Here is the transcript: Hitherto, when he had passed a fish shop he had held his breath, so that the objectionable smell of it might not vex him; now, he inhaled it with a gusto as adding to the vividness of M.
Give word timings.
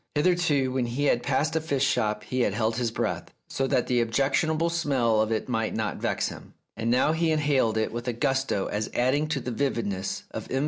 Hitherto, 0.15 0.71
when 0.71 0.87
he 0.87 1.03
had 1.05 1.21
passed 1.21 1.55
a 1.55 1.61
fish 1.61 1.85
shop 1.85 2.23
he 2.23 2.39
had 2.39 2.55
held 2.55 2.77
his 2.77 2.89
breath, 2.89 3.25
so 3.47 3.67
that 3.67 3.85
the 3.85 4.01
objectionable 4.01 4.71
smell 4.71 5.21
of 5.21 5.31
it 5.31 5.47
might 5.47 5.75
not 5.75 5.97
vex 5.97 6.29
him; 6.29 6.55
now, 6.75 7.11
he 7.11 7.29
inhaled 7.29 7.77
it 7.77 7.91
with 7.93 8.07
a 8.07 8.13
gusto 8.13 8.65
as 8.65 8.89
adding 8.95 9.27
to 9.27 9.39
the 9.39 9.51
vividness 9.51 10.23
of 10.31 10.49
M. 10.49 10.59